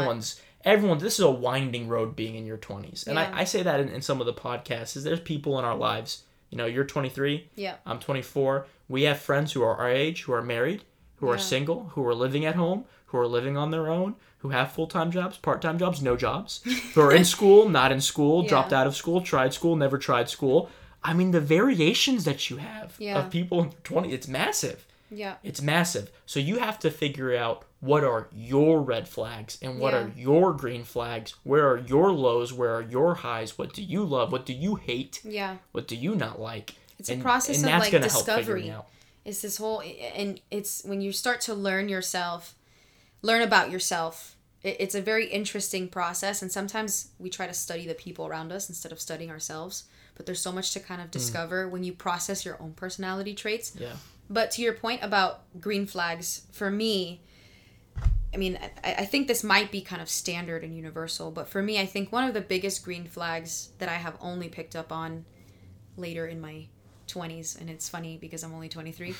[0.65, 3.31] Everyone this is a winding road being in your 20s and Yeah.
[3.33, 5.75] I, I say that in, in some of the podcasts is there's people in our
[5.75, 7.75] lives you know you're 23 Yeah.
[7.85, 8.65] I'm 24.
[8.87, 10.83] We have friends who are our age, who are married,
[11.17, 14.49] who are single, who are living at home, who are living on their own, who
[14.49, 16.61] have full time jobs, part time jobs, no jobs,
[16.95, 18.49] who are in school, not in school, Yeah.
[18.49, 20.69] dropped out of school, tried school, never tried school.
[21.03, 23.19] I mean, the variations that you have Yeah.
[23.19, 24.87] of people in 20, it's massive.
[25.11, 25.35] Yeah.
[25.43, 26.09] It's massive.
[26.25, 29.99] So you have to figure out what are your red flags and what Yeah.
[29.99, 31.33] are your green flags.
[31.43, 32.51] Where are your lows?
[32.51, 33.57] Where are your highs?
[33.57, 34.31] What do you love?
[34.31, 35.21] What do you hate?
[35.23, 35.57] Yeah.
[35.71, 36.75] What do you not like?
[36.97, 38.73] It's a process of, like, discovery.
[39.23, 39.81] It's this whole,
[40.15, 42.55] and it's when you start to learn yourself,
[43.21, 44.35] learn about yourself.
[44.63, 48.51] It, it's a very interesting process, and sometimes we try to study the people around
[48.51, 49.85] us instead of studying ourselves.
[50.15, 51.11] But there's so much to kind of mm.
[51.11, 53.73] discover when you process your own personality traits.
[53.77, 53.93] Yeah.
[54.29, 57.21] But to your point about green flags, for me,
[58.33, 61.61] I mean, I, I think this might be kind of standard and universal, but for
[61.61, 64.91] me, I think one of the biggest green flags that I have only picked up
[64.91, 65.25] on
[65.97, 66.67] later in my
[67.07, 69.15] 20s, and it's funny because I'm only 23,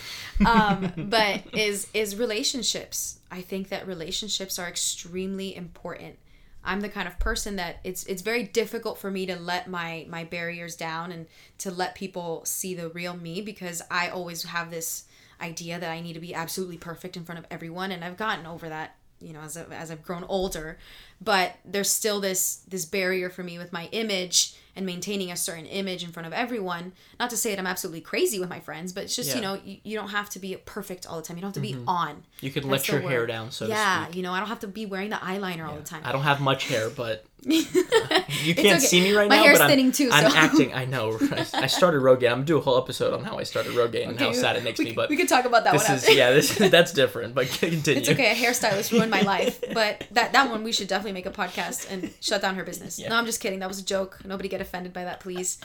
[0.45, 3.19] um, but is is relationships.
[3.31, 6.17] I think that relationships are extremely important.
[6.63, 10.05] I'm the kind of person that it's it's very difficult for me to let my
[10.09, 11.25] my barriers down and
[11.59, 15.05] to let people see the real me because I always have this
[15.41, 18.45] idea that I need to be absolutely perfect in front of everyone and I've gotten
[18.45, 20.77] over that you know as, I, as I've grown older
[21.21, 25.65] but there's still this this barrier for me with my image and maintaining a certain
[25.65, 28.93] image in front of everyone not to say that I'm absolutely crazy with my friends
[28.93, 31.37] but it's just you know you, you don't have to be perfect all the time
[31.37, 31.89] you don't have to be mm-hmm.
[31.89, 34.15] on You can That's let your hair down, so yeah to speak.
[34.17, 36.23] you know I don't have to be wearing the eyeliner all the time I don't
[36.23, 38.79] have much hair, but you can't okay.
[38.79, 39.43] see me right My now.
[39.43, 40.73] hair's but I'm, thinning too, I'm acting.
[40.73, 41.17] I know.
[41.29, 41.53] Right?
[41.53, 42.31] I started Rogaine.
[42.31, 44.63] I'm gonna do a whole episode on how I started Rogaine and how sad it
[44.63, 44.91] makes we, me.
[44.93, 47.35] But we could talk about that this one is yeah, this that's different.
[47.35, 47.99] But continue.
[47.99, 48.31] It's okay.
[48.31, 51.89] A hairstylist ruined my life, but that that one we should definitely make a podcast
[51.91, 52.97] and shut down her business.
[52.99, 53.09] Yeah.
[53.09, 53.59] No, I'm just kidding.
[53.59, 54.19] That was a joke.
[54.25, 55.59] Nobody get offended by that, please.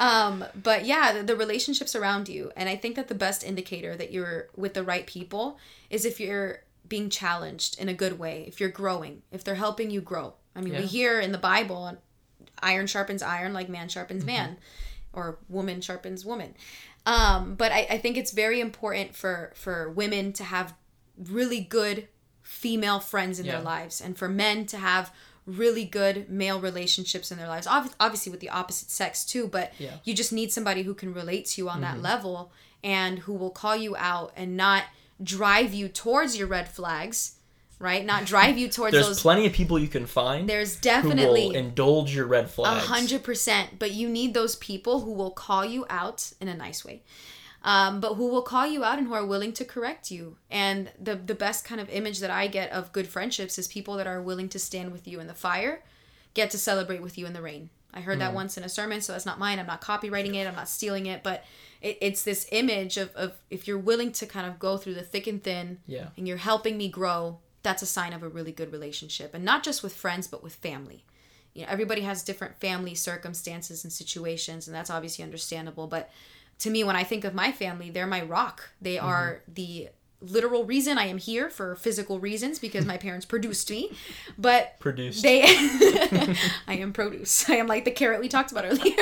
[0.00, 3.96] Um, but yeah, the, the relationships around you, and I think that the best indicator
[3.96, 5.58] that you're with the right people
[5.90, 9.90] is if you're being challenged in a good way, if you're growing, if they're helping
[9.90, 10.34] you grow.
[10.56, 10.80] I mean, Yeah.
[10.80, 11.96] we hear in the Bible,
[12.62, 14.26] iron sharpens iron like man sharpens Mm-hmm.
[14.26, 14.56] man,
[15.12, 16.54] or woman sharpens woman.
[17.06, 20.74] Um, but I, I think it's very important for for women to have
[21.16, 22.08] really good
[22.48, 23.52] female friends in Yeah.
[23.52, 25.12] their lives and for men to have
[25.44, 27.66] really good male relationships in their lives.
[27.66, 29.96] Ob- obviously with the opposite sex too, but Yeah.
[30.02, 32.04] you just need somebody who can relate to you on that mm-hmm.
[32.04, 34.84] level and who will call you out and not
[35.22, 37.32] drive you towards your red flags,
[37.78, 38.04] right?
[38.04, 40.80] Not drive you towards those There's those plenty of people you can find there's who
[40.80, 42.86] definitely will indulge your red a flags.
[42.86, 43.78] hundred percent.
[43.78, 47.02] But you need those people who will call you out in a nice way.
[47.62, 50.36] Um, but who will call you out and who are willing to correct you.
[50.50, 53.96] And the the best kind of image that I get of good friendships is people
[53.96, 55.82] that are willing to stand with you in the fire,
[56.34, 57.70] get to celebrate with you in the rain.
[57.92, 58.20] I heard Hmm.
[58.20, 59.58] that once in a sermon, so that's not mine.
[59.58, 60.46] I'm not copywriting it.
[60.46, 61.22] I'm not stealing it.
[61.24, 61.42] But
[61.82, 65.02] it, it's this image of, of if you're willing to kind of go through the
[65.02, 66.08] thick and thin, Yeah.
[66.16, 69.34] and you're helping me grow, that's a sign of a really good relationship.
[69.34, 71.04] And not just with friends, but with family
[71.54, 76.10] you know everybody has different family circumstances and situations and that's obviously understandable but
[76.58, 78.70] to me when i think of my family they're my rock.
[78.80, 79.06] They Mm-hmm.
[79.06, 79.88] are the
[80.20, 83.92] literal reason i am here for physical reasons because my parents produced me.
[84.36, 85.22] But Produced.
[85.22, 85.42] they
[86.66, 87.48] i am produce.
[87.48, 88.96] I am like the carrot we talked about earlier.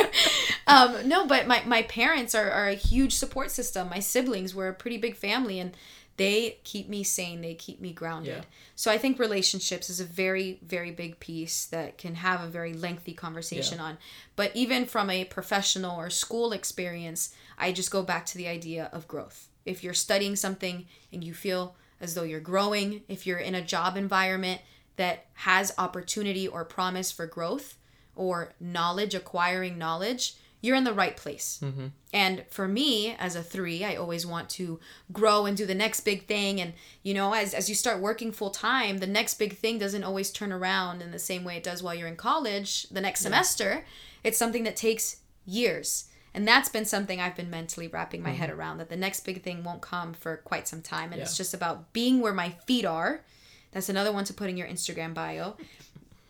[0.67, 3.89] Um, no but my, my parents are, are a huge support system.
[3.89, 5.75] My siblings were a pretty big family and
[6.17, 8.45] they keep me sane they keep me grounded Yeah.
[8.75, 12.73] so i think relationships is a very very big piece that can have a very
[12.73, 13.85] lengthy conversation Yeah.
[13.85, 13.99] on
[14.37, 18.89] but even from a professional or school experience i just go back to the idea
[18.93, 23.39] of growth if you're studying something and you feel as though you're growing if you're
[23.39, 24.61] in a job environment
[24.97, 27.77] that has opportunity or promise for growth
[28.15, 30.35] or knowledge acquiring knowledge
[30.67, 31.61] you're in the right place.
[31.63, 31.87] Mm-hmm.
[32.13, 34.81] And for me as a three i always want to
[35.13, 36.61] grow and do the next big thing.
[36.61, 40.05] And you know as, as you start working full time the next big thing doesn't
[40.05, 43.21] always turn around in the same way it does while you're in college the next
[43.21, 43.85] semester.
[44.25, 46.09] It's something that takes years.
[46.35, 48.59] And that's been something i've been mentally wrapping my head mm-hmm.
[48.59, 51.13] around that the next big thing won't come for quite some time.
[51.13, 53.23] And it's just about being where my feet are.
[53.73, 55.57] That's another one to put in your instagram bio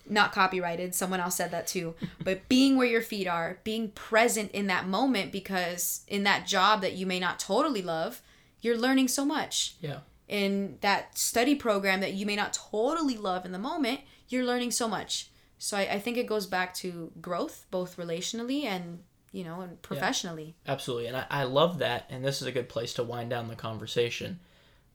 [0.08, 4.50] not copyrighted someone else said that too but being where your feet are being present
[4.52, 8.22] in that moment because in that job that you may not totally love
[8.60, 9.98] you're learning so much Yeah.
[10.28, 14.70] in that study program that you may not totally love in the moment you're learning
[14.70, 19.00] so much so i, I think it goes back to growth both relationally and
[19.32, 21.06] you know and professionally Absolutely.
[21.08, 22.06] And I, I love that.
[22.08, 24.38] And this is a good place to wind down the conversation.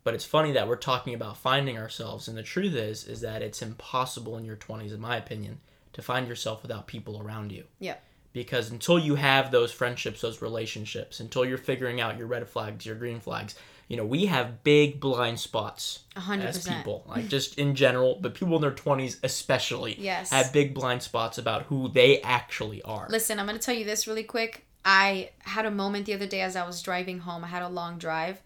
[0.04, 2.28] But it's funny that we're talking about finding ourselves.
[2.28, 5.60] And the truth is, is that it's impossible in your 20s, in my opinion,
[5.94, 7.66] to find yourself without people around you.
[7.80, 7.96] yeah
[8.34, 12.86] Because until you have those friendships, those relationships, until you're figuring out your red flags,
[12.86, 13.56] your green flags,
[13.88, 18.18] you know, we have big blind spots A hundred as people, like just in general,
[18.22, 20.30] but people in their 20s especially Yes.
[20.32, 23.08] have big blind spots about who they actually are.
[23.10, 24.66] Listen, I'm going to tell you this really quick.
[24.86, 27.44] I had a moment the other day as I was driving home.
[27.44, 28.42] I had a long drive,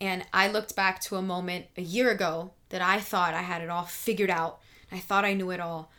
[0.00, 3.62] and I looked back to a moment a year ago that I thought I had
[3.62, 4.60] it all figured out.
[4.92, 5.90] I thought I knew it all.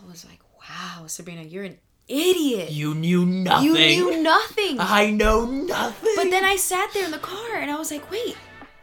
[0.00, 2.70] I was like, wow, Sabrina, you're an idiot.
[2.70, 3.66] You knew nothing.
[3.66, 4.76] You knew nothing.
[4.78, 6.12] I know nothing.
[6.16, 8.36] But then I sat there in the car and I was like, wait,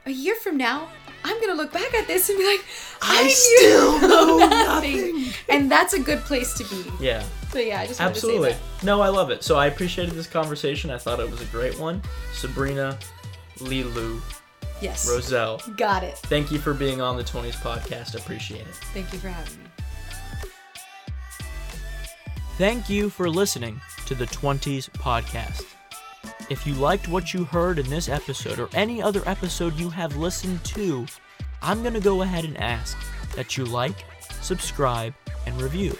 [0.05, 0.88] a year from now,
[1.23, 2.63] I'm gonna look back at this and be like,
[3.01, 5.33] I, I still know nothing.
[5.49, 6.85] And that's a good place to be.
[7.03, 8.49] yeah, So yeah, I just wanted absolutely.
[8.49, 8.85] to say that.
[8.85, 9.43] No, I love it.
[9.43, 10.91] So I appreciated this conversation.
[10.91, 12.01] I thought it was a great one.
[12.33, 12.99] Sabrina,
[13.57, 14.21] Lilu,
[14.81, 15.09] Yes.
[15.09, 16.17] Rosell, Got it.
[16.23, 18.15] thank you for being on the 20s podcast.
[18.15, 18.75] Appreciate it.
[18.93, 19.69] Thank you for having me.
[22.57, 25.63] Thank you for listening to the 20s podcast.
[26.49, 30.15] If you liked what you heard in this episode or any other episode you have
[30.15, 31.05] listened to,
[31.61, 32.97] I'm going to go ahead and ask
[33.35, 34.05] that you like,
[34.41, 35.13] subscribe,
[35.45, 35.97] and review.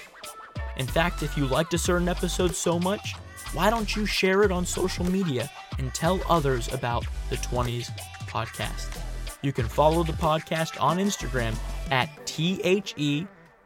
[0.77, 3.15] In fact, if you liked a certain episode so much,
[3.53, 7.89] why don't you share it on social media and tell others about the 20s
[8.36, 9.02] podcast?
[9.41, 11.56] You can follow the podcast on Instagram
[11.89, 13.26] at E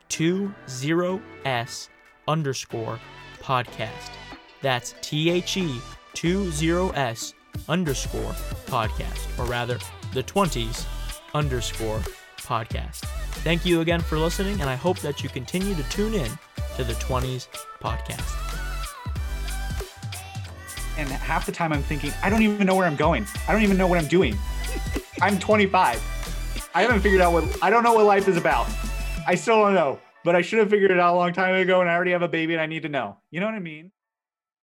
[0.10, 1.90] THE20S
[2.28, 3.00] underscore
[3.42, 4.12] podcast.
[4.62, 7.34] That's THE20S
[7.68, 8.34] underscore
[8.68, 9.80] podcast, or rather,
[10.14, 10.86] the 20s
[11.34, 12.00] underscore
[12.38, 13.06] podcast.
[13.44, 16.30] Thank you again for listening, and I hope that you continue to tune in
[16.76, 17.48] to the 20s
[17.82, 18.36] podcast.
[20.98, 23.26] and half the time I'm thinking, I don't even know where I'm going.
[23.48, 24.38] I don't even know what I'm doing.
[25.22, 26.02] I'm 25.
[26.74, 28.68] I haven't figured out what I don't know what life is about.
[29.28, 31.82] I still don't know, but I should have figured it out a long time ago
[31.82, 33.18] and I already have a baby and I need to know.
[33.30, 33.92] You know what I mean?